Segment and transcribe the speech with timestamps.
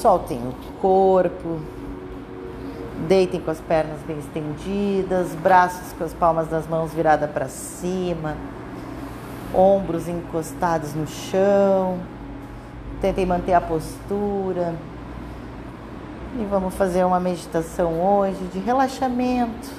[0.00, 1.58] Soltem o corpo.
[3.08, 8.36] Deitem com as pernas bem estendidas, braços com as palmas das mãos viradas para cima,
[9.54, 11.98] ombros encostados no chão.
[13.00, 14.74] Tentem manter a postura.
[16.38, 19.70] E vamos fazer uma meditação hoje de relaxamento.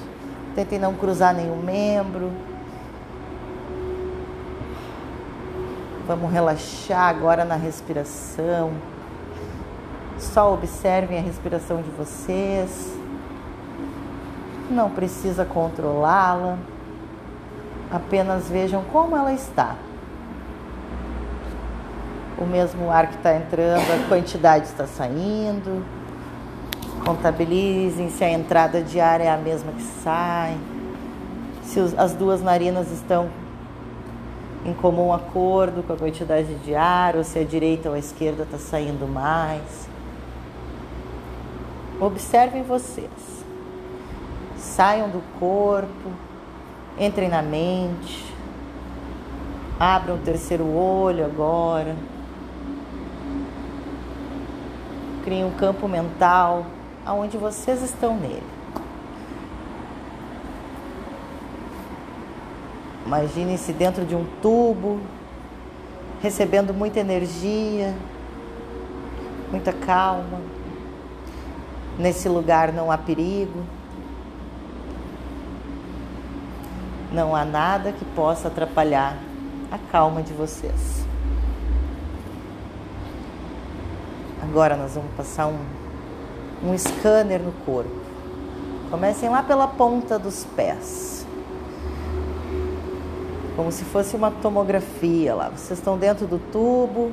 [0.56, 2.32] Tentem não cruzar nenhum membro.
[6.08, 8.72] Vamos relaxar agora na respiração.
[10.20, 12.98] Só observem a respiração de vocês.
[14.70, 16.58] Não precisa controlá-la.
[17.92, 19.76] Apenas vejam como ela está.
[22.38, 25.86] O mesmo ar que está entrando, a quantidade está saindo.
[27.06, 30.58] Contabilizem se a entrada de ar é a mesma que sai.
[31.64, 33.30] Se as duas narinas estão
[34.66, 38.44] em comum acordo com a quantidade de ar, ou se a direita ou a esquerda
[38.44, 39.88] está saindo mais.
[42.00, 43.10] Observem vocês.
[44.56, 46.12] Saiam do corpo,
[47.00, 48.24] entrem na mente,
[49.80, 51.96] abram o terceiro olho agora.
[55.24, 56.68] Criem um campo mental
[57.04, 58.44] aonde vocês estão nele.
[63.08, 65.00] Imagine-se dentro de um tubo,
[66.22, 67.96] recebendo muita energia,
[69.50, 70.57] muita calma.
[71.98, 73.64] Nesse lugar não há perigo.
[77.12, 79.18] Não há nada que possa atrapalhar
[79.72, 81.06] a calma de vocês.
[84.42, 85.60] Agora nós vamos passar um,
[86.64, 87.90] um scanner no corpo.
[88.92, 91.26] Comecem lá pela ponta dos pés.
[93.56, 95.50] Como se fosse uma tomografia lá.
[95.50, 97.12] Vocês estão dentro do tubo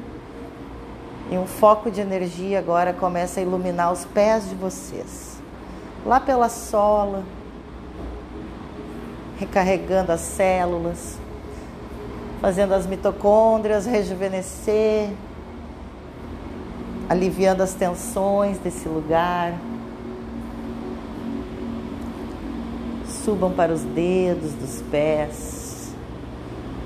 [1.31, 5.39] e um foco de energia agora começa a iluminar os pés de vocês.
[6.05, 7.25] Lá pela sola,
[9.39, 11.19] recarregando as células,
[12.41, 15.11] fazendo as mitocôndrias rejuvenescer,
[17.09, 19.55] aliviando as tensões desse lugar.
[23.07, 25.95] Subam para os dedos dos pés,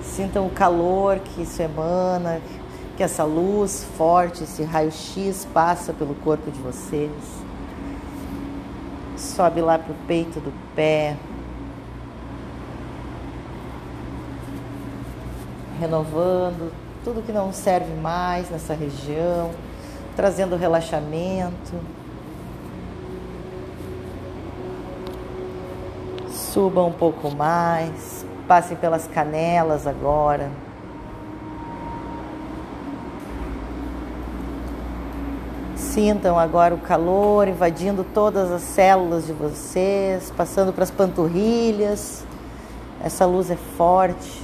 [0.00, 2.40] sintam o calor que isso emana,
[2.98, 7.12] que essa luz forte, esse raio-x passa pelo corpo de vocês.
[9.16, 11.16] Sobe lá para o peito do pé.
[15.78, 16.72] Renovando
[17.04, 19.52] tudo que não serve mais nessa região,
[20.16, 21.76] trazendo relaxamento.
[26.32, 30.50] Subam um pouco mais, passem pelas canelas agora.
[35.98, 42.24] Sintam agora o calor invadindo todas as células de vocês, passando para as panturrilhas.
[43.02, 44.40] Essa luz é forte,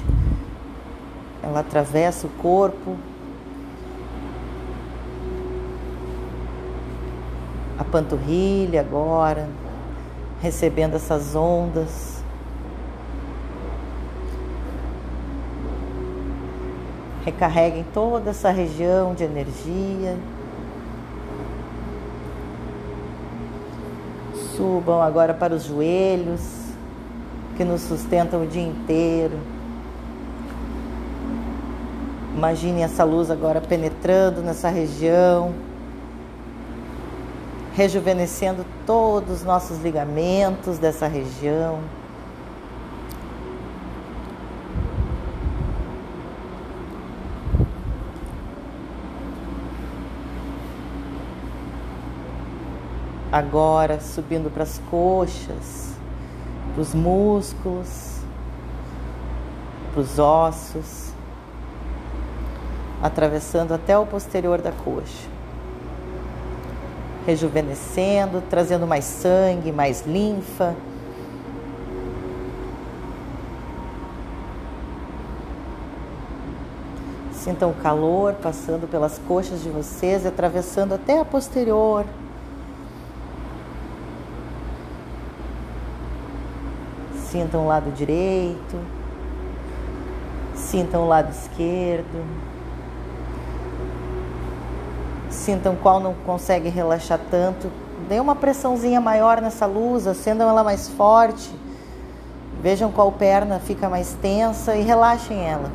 [1.40, 2.96] ela atravessa o corpo.
[7.78, 9.48] A panturrilha agora,
[10.42, 12.20] recebendo essas ondas.
[17.24, 20.18] Recarreguem toda essa região de energia.
[24.56, 26.40] Subam agora para os joelhos,
[27.56, 29.38] que nos sustentam o dia inteiro.
[32.36, 35.54] Imagine essa luz agora penetrando nessa região,
[37.74, 41.78] rejuvenescendo todos os nossos ligamentos dessa região.
[53.34, 55.90] Agora subindo para as coxas,
[56.72, 58.20] para os músculos,
[59.92, 61.10] para os ossos,
[63.02, 65.28] atravessando até o posterior da coxa,
[67.26, 70.76] rejuvenescendo, trazendo mais sangue, mais linfa.
[77.32, 82.04] Sintam o calor passando pelas coxas de vocês e atravessando até a posterior.
[87.34, 88.78] Sintam o lado direito,
[90.54, 92.24] sintam o lado esquerdo,
[95.28, 97.68] sintam qual não consegue relaxar tanto.
[98.08, 101.50] Dê uma pressãozinha maior nessa luz, acendam ela mais forte.
[102.62, 105.72] Vejam qual perna fica mais tensa e relaxem ela.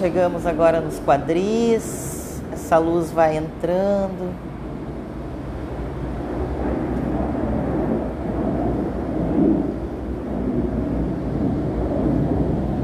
[0.00, 4.34] Chegamos agora nos quadris, essa luz vai entrando.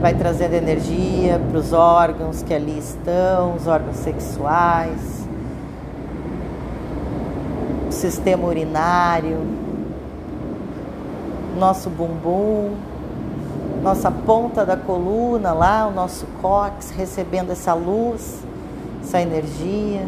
[0.03, 5.27] Vai trazendo energia para os órgãos que ali estão, os órgãos sexuais,
[7.89, 9.39] o sistema urinário,
[11.59, 12.75] nosso bumbum,
[13.87, 18.43] nossa ponta da coluna lá, o nosso cóccix, recebendo essa luz,
[19.01, 20.05] essa energia.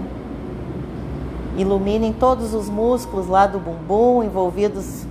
[1.56, 5.06] Iluminem todos os músculos lá do bumbum envolvidos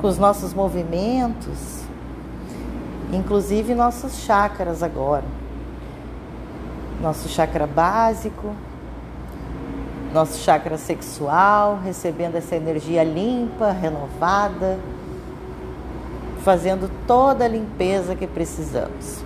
[0.00, 1.82] com os nossos movimentos,
[3.12, 5.24] inclusive nossos chakras agora.
[6.98, 8.54] Nosso chakra básico,
[10.14, 14.78] nosso chakra sexual, recebendo essa energia limpa, renovada
[16.42, 19.22] fazendo toda a limpeza que precisamos.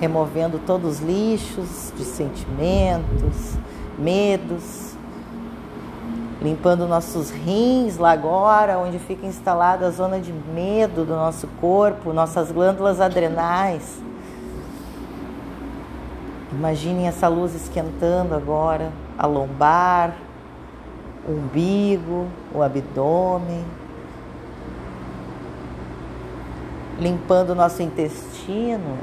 [0.00, 3.58] Removendo todos os lixos de sentimentos,
[3.98, 4.94] medos,
[6.40, 12.14] limpando nossos rins lá agora, onde fica instalada a zona de medo do nosso corpo,
[12.14, 14.00] nossas glândulas adrenais.
[16.52, 20.14] Imaginem essa luz esquentando agora a lombar,
[21.26, 23.64] o umbigo, o abdômen,
[26.98, 28.98] limpando o nosso intestino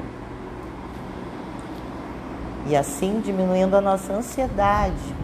[2.66, 5.16] e assim diminuindo a nossa ansiedade.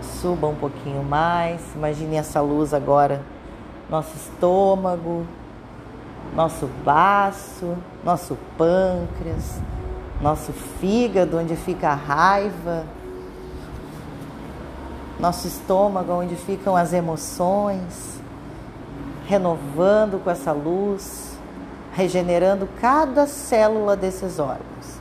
[0.00, 3.20] Suba um pouquinho mais, imagine essa luz agora,
[3.94, 5.24] nosso estômago,
[6.34, 9.60] nosso baço, nosso pâncreas,
[10.20, 12.86] nosso fígado, onde fica a raiva,
[15.20, 18.18] nosso estômago, onde ficam as emoções,
[19.28, 21.38] renovando com essa luz,
[21.92, 24.93] regenerando cada célula desses órgãos.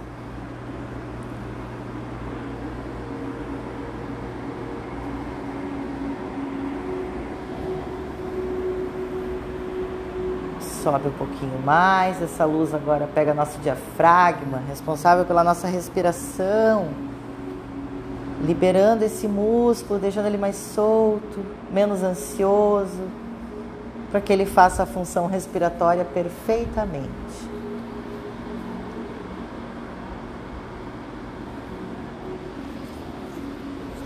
[10.83, 12.21] Sobe um pouquinho mais.
[12.21, 16.89] Essa luz agora pega nosso diafragma, responsável pela nossa respiração,
[18.43, 21.39] liberando esse músculo, deixando ele mais solto,
[21.71, 23.01] menos ansioso,
[24.11, 27.09] para que ele faça a função respiratória perfeitamente.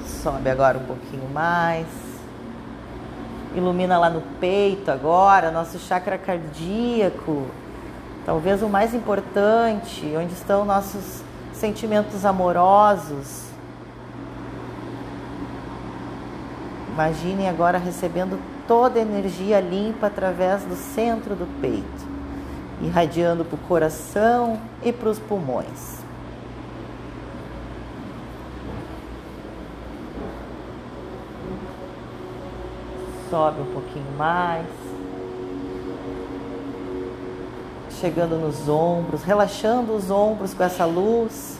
[0.06, 2.07] Sobe agora um pouquinho mais.
[3.56, 7.48] Ilumina lá no peito agora, nosso chakra cardíaco,
[8.26, 11.24] talvez o mais importante, onde estão nossos
[11.54, 13.48] sentimentos amorosos.
[16.94, 22.08] Imaginem agora recebendo toda a energia limpa através do centro do peito,
[22.82, 26.07] irradiando para o coração e para os pulmões.
[33.30, 34.66] Sobe um pouquinho mais,
[38.00, 41.60] chegando nos ombros, relaxando os ombros com essa luz.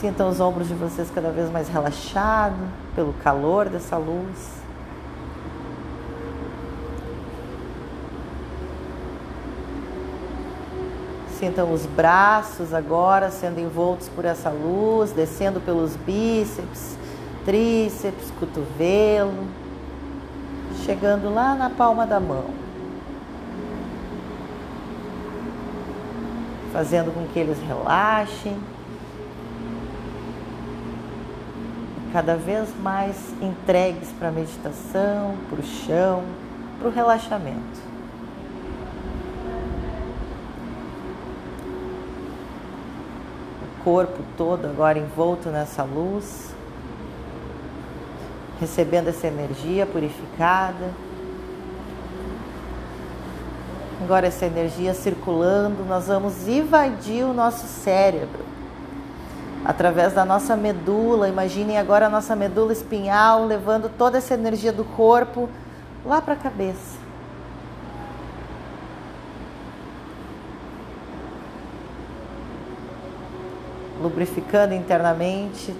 [0.00, 2.58] Sintam os ombros de vocês cada vez mais relaxados
[2.94, 4.58] pelo calor dessa luz.
[11.38, 16.98] Sintam os braços agora sendo envoltos por essa luz, descendo pelos bíceps,
[17.48, 19.46] tríceps, cotovelo,
[20.84, 22.44] chegando lá na palma da mão.
[26.74, 28.54] Fazendo com que eles relaxem.
[32.12, 36.24] Cada vez mais entregues para a meditação, para o chão,
[36.78, 37.80] para o relaxamento.
[43.62, 46.57] O corpo todo agora envolto nessa luz
[48.60, 50.90] recebendo essa energia purificada.
[54.02, 58.48] Agora, essa energia circulando, nós vamos invadir o nosso cérebro
[59.64, 61.28] através da nossa medula.
[61.28, 65.48] Imaginem agora a nossa medula espinhal levando toda essa energia do corpo
[66.04, 66.98] lá para a cabeça.
[74.00, 75.74] Lubrificando internamente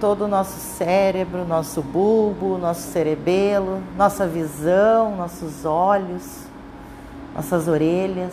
[0.00, 6.44] todo o nosso cérebro, nosso bulbo, nosso cerebelo, nossa visão, nossos olhos,
[7.34, 8.32] nossas orelhas,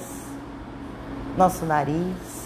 [1.38, 2.38] nosso nariz.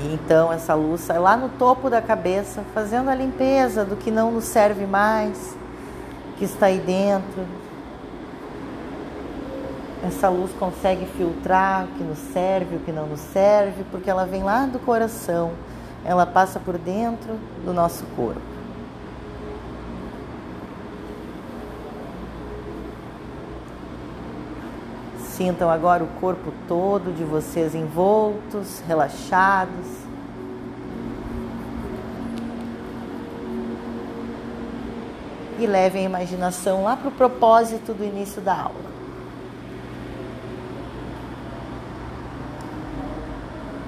[0.00, 4.10] E então essa luz sai lá no topo da cabeça, fazendo a limpeza do que
[4.10, 5.56] não nos serve mais,
[6.38, 7.65] que está aí dentro.
[10.06, 14.24] Essa luz consegue filtrar o que nos serve, o que não nos serve, porque ela
[14.24, 15.50] vem lá do coração,
[16.04, 17.34] ela passa por dentro
[17.64, 18.40] do nosso corpo.
[25.18, 29.86] Sintam agora o corpo todo de vocês envoltos, relaxados.
[35.58, 38.95] E levem a imaginação lá para o propósito do início da aula.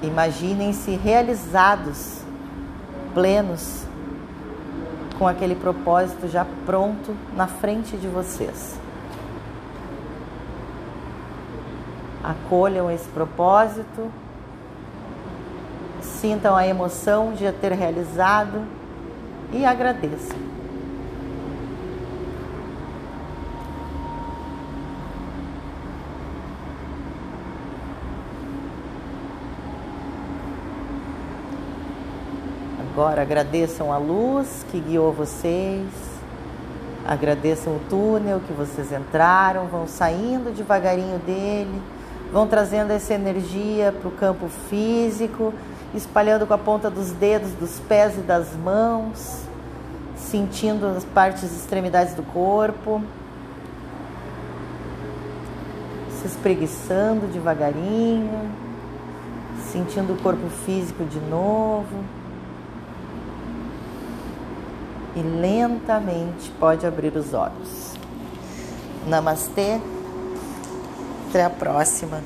[0.01, 2.21] Imaginem-se realizados,
[3.13, 3.85] plenos,
[5.17, 8.79] com aquele propósito já pronto na frente de vocês.
[12.29, 14.11] acolham esse propósito,
[16.01, 18.63] sintam a emoção de ter realizado
[19.51, 20.48] e agradeçam.
[32.91, 35.87] Agora agradeçam a luz que guiou vocês,
[37.05, 41.81] agradeçam o túnel que vocês entraram, vão saindo devagarinho dele
[42.31, 45.53] vão trazendo essa energia para o campo físico,
[45.93, 49.43] espalhando com a ponta dos dedos, dos pés e das mãos,
[50.15, 53.01] sentindo as partes extremidades do corpo,
[56.21, 58.51] se espreguiçando devagarinho,
[59.71, 62.18] sentindo o corpo físico de novo.
[65.15, 67.93] E lentamente pode abrir os olhos.
[69.07, 69.79] Namastê.
[71.29, 72.21] Até a próxima.